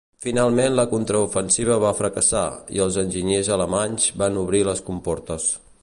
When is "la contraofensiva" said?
0.77-1.77